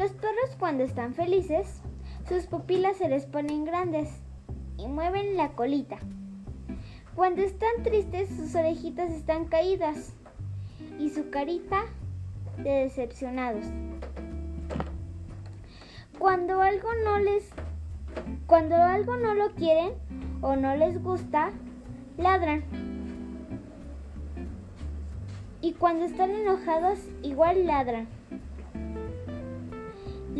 Los 0.00 0.12
perros 0.12 0.56
cuando 0.58 0.82
están 0.82 1.12
felices, 1.12 1.82
sus 2.26 2.46
pupilas 2.46 2.96
se 2.96 3.10
les 3.10 3.26
ponen 3.26 3.66
grandes 3.66 4.08
y 4.78 4.88
mueven 4.88 5.36
la 5.36 5.50
colita. 5.50 5.98
Cuando 7.14 7.42
están 7.42 7.82
tristes, 7.82 8.30
sus 8.30 8.54
orejitas 8.54 9.12
están 9.12 9.44
caídas 9.44 10.14
y 10.98 11.10
su 11.10 11.28
carita 11.28 11.82
de 12.56 12.70
decepcionados. 12.70 13.66
Cuando 16.18 16.62
algo 16.62 16.88
no 17.04 17.18
les 17.18 17.50
cuando 18.46 18.76
algo 18.76 19.18
no 19.18 19.34
lo 19.34 19.50
quieren 19.50 19.92
o 20.40 20.56
no 20.56 20.76
les 20.76 21.02
gusta, 21.02 21.50
ladran. 22.16 22.64
Y 25.60 25.74
cuando 25.74 26.06
están 26.06 26.30
enojados, 26.30 27.00
igual 27.22 27.66
ladran. 27.66 28.08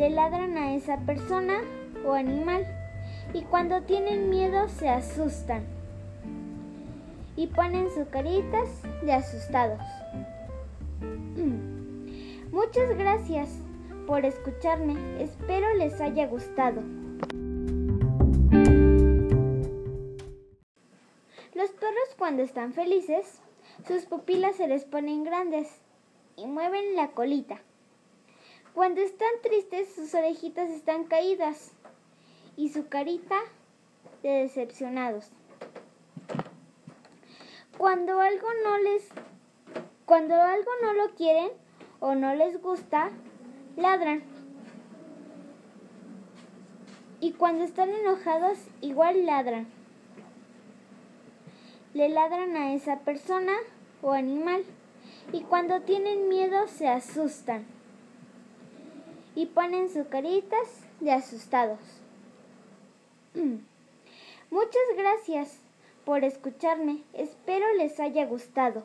Le 0.01 0.09
ladran 0.09 0.57
a 0.57 0.75
esa 0.75 0.97
persona 1.01 1.61
o 2.07 2.15
animal. 2.15 2.67
Y 3.35 3.43
cuando 3.43 3.83
tienen 3.83 4.31
miedo, 4.31 4.67
se 4.71 4.89
asustan. 4.89 5.63
Y 7.37 7.49
ponen 7.49 7.91
sus 7.91 8.09
caritas 8.09 8.81
de 9.03 9.13
asustados. 9.13 9.83
Muchas 12.51 12.97
gracias 12.97 13.51
por 14.07 14.25
escucharme. 14.25 14.97
Espero 15.23 15.75
les 15.75 16.01
haya 16.01 16.27
gustado. 16.29 16.80
Los 21.53 21.71
perros 21.73 22.15
cuando 22.17 22.43
están 22.43 22.73
felices, 22.73 23.43
sus 23.87 24.07
pupilas 24.07 24.57
se 24.57 24.67
les 24.67 24.87
ponen 24.87 25.25
grandes 25.25 25.69
y 26.37 26.47
mueven 26.47 26.97
la 26.97 27.09
colita. 27.09 27.61
Cuando 28.74 29.01
están 29.01 29.29
tristes, 29.43 29.95
sus 29.95 30.15
orejitas 30.15 30.71
están 30.71 31.04
caídas 31.04 31.73
y 32.57 32.71
su 32.71 32.88
carita 32.88 33.38
de 34.23 34.30
decepcionados. 34.30 35.30
Cuando 37.77 38.21
algo 38.21 38.49
no 38.65 38.79
les 38.79 39.09
cuando 40.04 40.35
algo 40.35 40.71
no 40.82 40.93
lo 40.93 41.15
quieren 41.15 41.51
o 42.01 42.15
no 42.15 42.35
les 42.35 42.60
gusta, 42.60 43.10
ladran. 43.77 44.23
Y 47.21 47.32
cuando 47.32 47.65
están 47.65 47.90
enojados, 47.90 48.59
igual 48.80 49.24
ladran 49.24 49.68
le 51.95 52.09
ladran 52.09 52.57
a 52.57 52.73
esa 52.73 53.01
persona 53.01 53.52
o 54.02 54.12
animal 54.12 54.62
y 55.32 55.43
cuando 55.43 55.82
tienen 55.82 56.29
miedo 56.29 56.66
se 56.68 56.88
asustan 56.88 57.66
y 59.41 59.46
ponen 59.46 59.88
sus 59.88 60.07
caritas 60.09 60.69
de 61.01 61.13
asustados. 61.13 61.79
Muchas 64.50 64.83
gracias 64.94 65.59
por 66.05 66.25
escucharme, 66.25 67.05
espero 67.15 67.65
les 67.78 67.99
haya 68.00 68.27
gustado. 68.27 68.83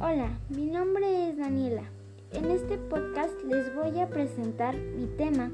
Hola, 0.00 0.40
mi 0.48 0.66
nombre 0.66 1.28
es 1.28 1.36
Daniela. 1.36 1.84
En 2.32 2.50
este 2.50 2.78
podcast 2.78 3.40
les 3.44 3.72
voy 3.76 4.00
a 4.00 4.08
presentar 4.08 4.74
mi 4.74 5.06
tema, 5.06 5.52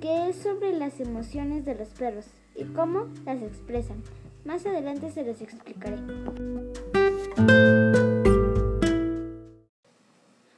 que 0.00 0.28
es 0.28 0.42
sobre 0.42 0.72
las 0.72 0.98
emociones 0.98 1.64
de 1.64 1.76
los 1.76 1.90
perros 1.90 2.26
y 2.56 2.64
cómo 2.64 3.06
las 3.24 3.42
expresan. 3.42 4.02
Más 4.48 4.64
adelante 4.64 5.10
se 5.10 5.24
los 5.24 5.42
explicaré. 5.42 5.98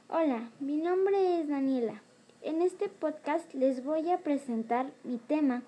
Hola, 0.07 0.49
mi 0.61 0.77
nombre 0.77 1.41
es 1.41 1.49
Daniela. 1.49 2.01
En 2.41 2.61
este 2.61 2.87
podcast 2.87 3.53
les 3.53 3.83
voy 3.83 4.09
a 4.09 4.19
presentar 4.19 4.89
mi 5.03 5.17
tema, 5.17 5.63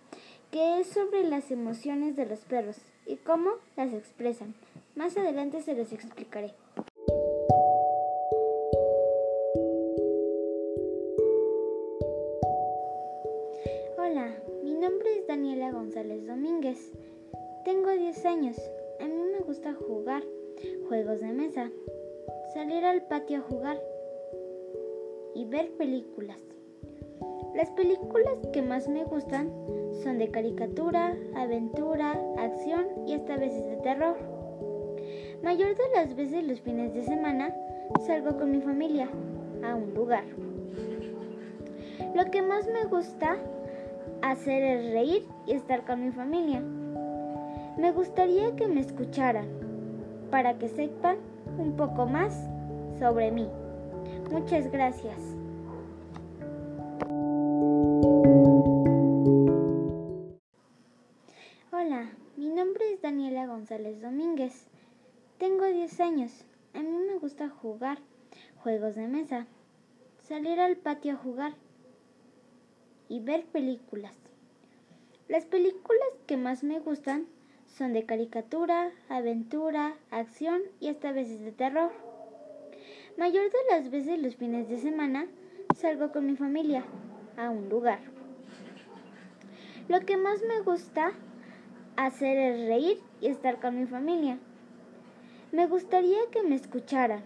que 0.51 0.79
es 0.79 0.87
sobre 0.87 1.25
las 1.25 1.51
emociones 1.51 2.15
de 2.15 2.25
los 2.25 2.39
perros 2.45 2.77
y 3.05 3.17
cómo 3.17 3.49
las 3.75 3.91
expresan. 3.91 4.55
Más 4.95 5.17
adelante 5.17 5.61
se 5.61 5.75
los 5.75 5.91
explicaré. 5.91 6.53
Hola, 13.97 14.33
mi 14.63 14.75
nombre 14.75 15.17
es 15.19 15.27
Daniela 15.27 15.73
González 15.73 16.25
Domínguez. 16.25 16.89
Tengo 17.65 17.91
10 17.91 18.25
años. 18.25 18.57
A 18.99 19.05
mí 19.05 19.23
me 19.31 19.39
gusta 19.39 19.73
jugar 19.73 20.21
juegos 20.89 21.21
de 21.21 21.31
mesa, 21.31 21.71
salir 22.53 22.83
al 22.83 23.03
patio 23.03 23.37
a 23.37 23.41
jugar 23.41 23.81
y 25.33 25.45
ver 25.45 25.71
películas. 25.77 26.41
Las 27.55 27.71
películas 27.71 28.35
que 28.51 28.61
más 28.61 28.89
me 28.89 29.05
gustan 29.05 29.49
son 30.03 30.17
de 30.17 30.29
caricatura, 30.29 31.15
aventura, 31.35 32.19
acción 32.37 32.85
y 33.07 33.13
hasta 33.13 33.37
veces 33.37 33.65
de 33.65 33.77
terror. 33.77 34.17
Mayor 35.41 35.75
de 35.77 35.83
las 35.95 36.15
veces 36.17 36.43
los 36.45 36.59
fines 36.59 36.93
de 36.93 37.03
semana 37.03 37.55
salgo 38.05 38.37
con 38.37 38.51
mi 38.51 38.59
familia 38.59 39.07
a 39.63 39.75
un 39.75 39.93
lugar. 39.93 40.25
Lo 42.13 42.29
que 42.29 42.41
más 42.41 42.67
me 42.67 42.83
gusta 42.85 43.37
hacer 44.21 44.63
es 44.63 44.91
reír 44.91 45.23
y 45.47 45.53
estar 45.53 45.85
con 45.85 46.03
mi 46.03 46.11
familia. 46.11 46.61
Me 47.75 47.91
gustaría 47.91 48.55
que 48.55 48.67
me 48.67 48.81
escucharan 48.81 49.47
para 50.29 50.59
que 50.59 50.69
sepan 50.69 51.17
un 51.57 51.75
poco 51.75 52.05
más 52.05 52.47
sobre 52.99 53.31
mí. 53.31 53.49
Muchas 54.31 54.71
gracias. 54.71 55.17
Hola, 61.71 62.11
mi 62.37 62.49
nombre 62.49 62.93
es 62.93 63.01
Daniela 63.01 63.47
González 63.47 63.99
Domínguez. 64.01 64.67
Tengo 65.39 65.65
10 65.65 65.99
años. 65.99 66.45
A 66.75 66.79
mí 66.79 66.97
me 67.07 67.17
gusta 67.17 67.49
jugar 67.49 67.97
juegos 68.57 68.95
de 68.95 69.07
mesa, 69.07 69.47
salir 70.19 70.59
al 70.59 70.77
patio 70.77 71.13
a 71.13 71.17
jugar 71.17 71.53
y 73.09 73.19
ver 73.19 73.45
películas. 73.45 74.15
Las 75.27 75.45
películas 75.45 76.07
que 76.27 76.37
más 76.37 76.63
me 76.63 76.79
gustan 76.79 77.25
son 77.77 77.93
de 77.93 78.05
caricatura, 78.05 78.91
aventura, 79.09 79.95
acción 80.11 80.61
y 80.79 80.89
hasta 80.89 81.11
veces 81.11 81.41
de 81.41 81.51
terror. 81.51 81.91
Mayor 83.17 83.45
de 83.45 83.57
las 83.71 83.89
veces 83.89 84.19
los 84.21 84.35
fines 84.35 84.69
de 84.69 84.77
semana 84.77 85.27
salgo 85.75 86.11
con 86.11 86.25
mi 86.25 86.35
familia 86.35 86.83
a 87.37 87.49
un 87.49 87.69
lugar. 87.69 87.99
Lo 89.87 90.01
que 90.01 90.17
más 90.17 90.41
me 90.47 90.61
gusta 90.61 91.11
hacer 91.95 92.37
es 92.37 92.67
reír 92.67 92.99
y 93.21 93.27
estar 93.27 93.59
con 93.59 93.79
mi 93.79 93.85
familia. 93.85 94.37
Me 95.51 95.67
gustaría 95.67 96.19
que 96.31 96.43
me 96.43 96.55
escucharan 96.55 97.23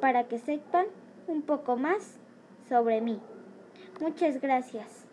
para 0.00 0.28
que 0.28 0.38
sepan 0.38 0.86
un 1.26 1.42
poco 1.42 1.76
más 1.76 2.18
sobre 2.68 3.00
mí. 3.00 3.20
Muchas 4.00 4.40
gracias. 4.40 5.07